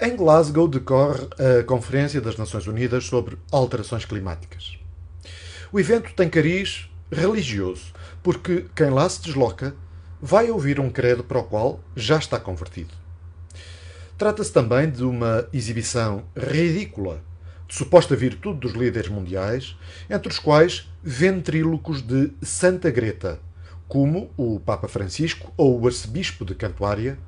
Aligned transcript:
Em 0.00 0.14
Glasgow 0.14 0.68
decorre 0.68 1.26
a 1.58 1.64
Conferência 1.64 2.20
das 2.20 2.36
Nações 2.36 2.68
Unidas 2.68 3.02
sobre 3.02 3.36
Alterações 3.50 4.04
Climáticas. 4.04 4.78
O 5.72 5.80
evento 5.80 6.12
tem 6.14 6.28
cariz 6.28 6.88
religioso, 7.10 7.92
porque 8.22 8.66
quem 8.76 8.90
lá 8.90 9.08
se 9.08 9.20
desloca 9.20 9.74
vai 10.22 10.52
ouvir 10.52 10.78
um 10.78 10.88
credo 10.88 11.24
para 11.24 11.40
o 11.40 11.42
qual 11.42 11.80
já 11.96 12.16
está 12.16 12.38
convertido. 12.38 12.94
Trata-se 14.16 14.52
também 14.52 14.88
de 14.88 15.02
uma 15.02 15.48
exibição 15.52 16.22
ridícula 16.36 17.20
de 17.66 17.74
suposta 17.74 18.14
virtude 18.14 18.60
dos 18.60 18.74
líderes 18.74 19.10
mundiais, 19.10 19.76
entre 20.08 20.30
os 20.30 20.38
quais 20.38 20.88
ventrílocos 21.02 22.02
de 22.02 22.30
Santa 22.40 22.88
Greta, 22.88 23.40
como 23.88 24.30
o 24.36 24.60
Papa 24.60 24.86
Francisco 24.86 25.52
ou 25.56 25.80
o 25.80 25.86
Arcebispo 25.86 26.44
de 26.44 26.54
Cantuária, 26.54 27.18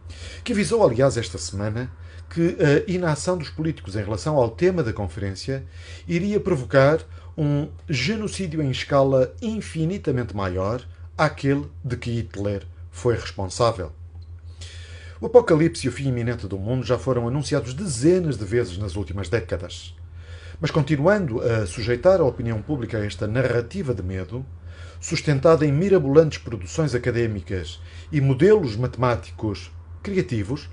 que 0.45 0.52
avisou, 0.52 0.86
aliás, 0.86 1.16
esta 1.16 1.38
semana 1.38 1.90
que 2.28 2.56
a 2.60 2.91
inação 2.91 3.36
dos 3.36 3.48
políticos 3.48 3.96
em 3.96 4.05
relação 4.05 4.36
ao 4.36 4.50
tema 4.50 4.83
da 4.83 4.92
conferência 4.92 5.64
iria 6.06 6.38
provocar 6.38 7.00
um 7.36 7.69
genocídio 7.88 8.62
em 8.62 8.70
escala 8.70 9.34
infinitamente 9.41 10.36
maior 10.36 10.86
àquele 11.16 11.66
de 11.83 11.96
que 11.96 12.10
Hitler 12.10 12.64
foi 12.91 13.14
responsável. 13.14 13.92
O 15.20 15.27
apocalipse 15.27 15.86
e 15.86 15.88
o 15.88 15.92
fim 15.92 16.08
iminente 16.08 16.47
do 16.47 16.58
mundo 16.58 16.86
já 16.86 16.98
foram 16.98 17.27
anunciados 17.27 17.74
dezenas 17.74 18.38
de 18.38 18.45
vezes 18.45 18.78
nas 18.78 18.97
últimas 18.97 19.28
décadas. 19.28 19.95
Mas 20.61 20.70
continuando 20.70 21.41
a 21.41 21.66
sujeitar 21.66 22.20
a 22.20 22.24
opinião 22.24 22.61
pública 22.62 22.98
a 22.98 23.05
esta 23.05 23.27
narrativa 23.27 23.95
de 23.95 24.02
medo, 24.02 24.45
sustentada 25.01 25.66
em 25.66 25.73
mirabolantes 25.73 26.39
produções 26.39 26.95
académicas 26.95 27.80
e 28.12 28.20
modelos 28.20 28.77
matemáticos 28.77 29.70
criativos, 30.03 30.69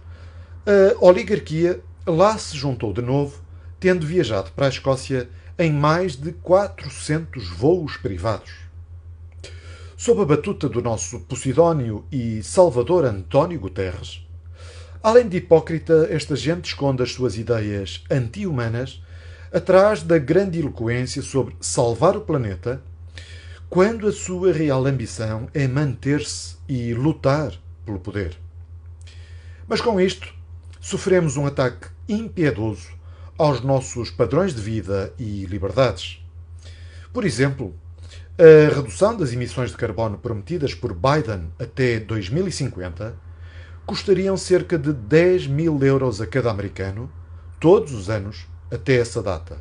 a 0.66 1.06
oligarquia 1.06 1.82
lá 2.06 2.38
se 2.38 2.58
juntou 2.58 2.94
de 2.94 3.02
novo, 3.02 3.42
tendo 3.80 4.06
viajado 4.06 4.52
para 4.52 4.66
a 4.66 4.70
Escócia 4.70 5.30
em 5.58 5.72
mais 5.72 6.16
de 6.16 6.32
400 6.32 7.50
voos 7.50 7.98
privados. 7.98 8.52
Sob 9.96 10.22
a 10.22 10.26
batuta 10.26 10.70
do 10.70 10.82
nosso 10.82 11.22
Posidónio 11.22 12.06
e 12.12 12.44
Salvador 12.44 13.06
António 13.06 13.60
Guterres, 13.60 14.28
além 15.02 15.28
de 15.28 15.38
hipócrita, 15.38 16.08
esta 16.12 16.36
gente 16.36 16.66
esconde 16.66 17.02
as 17.02 17.12
suas 17.12 17.38
ideias 17.38 18.04
anti-humanas 18.10 19.02
atrás 19.52 20.04
da 20.04 20.18
grande 20.18 20.60
eloquência 20.60 21.22
sobre 21.22 21.56
salvar 21.60 22.16
o 22.16 22.22
planeta, 22.22 22.84
quando 23.70 24.08
a 24.08 24.14
sua 24.14 24.54
real 24.54 24.86
ambição 24.86 25.50
é 25.54 25.68
manter-se 25.68 26.56
e 26.70 26.94
lutar 26.94 27.54
pelo 27.86 28.00
poder. 28.00 28.38
Mas 29.68 29.82
com 29.82 30.00
isto, 30.00 30.34
sofremos 30.80 31.36
um 31.36 31.46
ataque 31.46 31.90
impiedoso 32.08 32.88
aos 33.38 33.60
nossos 33.62 34.10
padrões 34.10 34.56
de 34.56 34.62
vida 34.62 35.14
e 35.20 35.46
liberdades. 35.46 36.26
Por 37.12 37.26
exemplo, 37.26 37.76
a 38.40 38.74
redução 38.74 39.18
das 39.18 39.34
emissões 39.34 39.72
de 39.72 39.78
carbono 39.78 40.18
prometidas 40.18 40.74
por 40.74 40.94
Biden 40.94 41.52
até 41.60 42.00
2050 42.00 43.16
custariam 43.86 44.38
cerca 44.38 44.78
de 44.78 44.94
10 44.94 45.48
mil 45.48 45.84
euros 45.84 46.22
a 46.22 46.28
cada 46.28 46.50
americano, 46.50 47.12
todos 47.60 47.94
os 47.94 48.10
anos, 48.10 48.48
até 48.72 48.96
essa 48.96 49.22
data. 49.22 49.58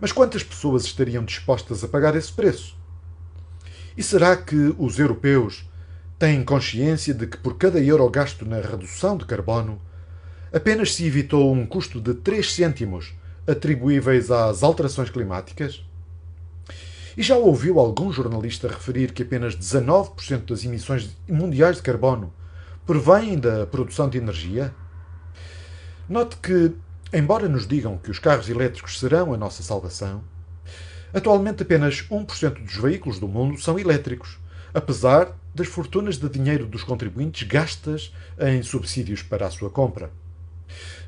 Mas 0.00 0.12
quantas 0.12 0.42
pessoas 0.42 0.84
estariam 0.84 1.24
dispostas 1.24 1.84
a 1.84 1.88
pagar 1.88 2.16
esse 2.16 2.32
preço? 2.32 2.80
E 3.96 4.02
será 4.02 4.36
que 4.36 4.74
os 4.78 4.98
europeus 4.98 5.68
têm 6.18 6.44
consciência 6.44 7.12
de 7.12 7.26
que 7.26 7.36
por 7.36 7.56
cada 7.58 7.80
euro 7.80 8.08
gasto 8.08 8.46
na 8.46 8.60
redução 8.60 9.16
de 9.16 9.24
carbono, 9.24 9.80
apenas 10.52 10.94
se 10.94 11.06
evitou 11.06 11.52
um 11.52 11.66
custo 11.66 12.00
de 12.00 12.14
3 12.14 12.52
cêntimos 12.52 13.14
atribuíveis 13.46 14.30
às 14.30 14.62
alterações 14.62 15.10
climáticas? 15.10 15.84
E 17.16 17.22
já 17.22 17.36
ouviu 17.36 17.78
algum 17.78 18.10
jornalista 18.10 18.68
referir 18.68 19.12
que 19.12 19.22
apenas 19.22 19.54
19% 19.54 20.46
das 20.46 20.64
emissões 20.64 21.10
mundiais 21.28 21.76
de 21.76 21.82
carbono 21.82 22.32
provêm 22.86 23.38
da 23.38 23.66
produção 23.66 24.08
de 24.08 24.16
energia? 24.16 24.74
Note 26.08 26.36
que, 26.36 26.72
embora 27.12 27.48
nos 27.48 27.66
digam 27.66 27.98
que 27.98 28.10
os 28.10 28.18
carros 28.18 28.48
elétricos 28.48 28.98
serão 28.98 29.34
a 29.34 29.36
nossa 29.36 29.62
salvação, 29.62 30.22
atualmente 31.12 31.62
apenas 31.62 32.02
1% 32.10 32.62
dos 32.62 32.76
veículos 32.76 33.18
do 33.18 33.28
mundo 33.28 33.60
são 33.60 33.78
elétricos, 33.78 34.38
apesar 34.72 35.36
das 35.54 35.68
fortunas 35.68 36.16
de 36.16 36.28
dinheiro 36.28 36.66
dos 36.66 36.82
contribuintes 36.82 37.46
gastas 37.46 38.14
em 38.38 38.62
subsídios 38.62 39.22
para 39.22 39.46
a 39.46 39.50
sua 39.50 39.70
compra. 39.70 40.10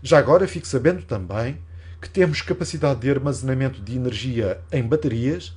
Já 0.02 0.18
agora 0.18 0.46
fique 0.46 0.68
sabendo 0.68 1.02
também 1.02 1.58
que 2.00 2.10
temos 2.10 2.42
capacidade 2.42 3.00
de 3.00 3.10
armazenamento 3.10 3.80
de 3.80 3.96
energia 3.96 4.60
em 4.70 4.82
baterias 4.82 5.56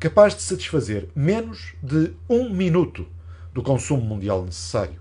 capaz 0.00 0.34
de 0.34 0.42
satisfazer 0.42 1.08
menos 1.14 1.74
de 1.82 2.12
um 2.28 2.50
minuto 2.50 3.06
do 3.52 3.62
consumo 3.62 4.02
mundial 4.02 4.44
necessário. 4.44 5.00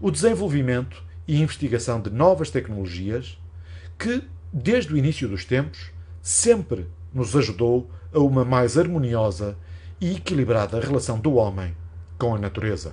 o 0.00 0.10
desenvolvimento 0.10 1.02
e 1.26 1.40
investigação 1.40 2.00
de 2.00 2.10
novas 2.10 2.50
tecnologias 2.50 3.38
que 3.98 4.22
desde 4.54 4.94
o 4.94 4.96
início 4.96 5.28
dos 5.28 5.44
tempos, 5.44 5.90
sempre 6.22 6.86
nos 7.12 7.34
ajudou 7.34 7.90
a 8.12 8.20
uma 8.20 8.44
mais 8.44 8.78
harmoniosa 8.78 9.58
e 10.00 10.12
equilibrada 10.12 10.78
relação 10.78 11.18
do 11.18 11.34
homem 11.34 11.76
com 12.16 12.36
a 12.36 12.38
natureza. 12.38 12.92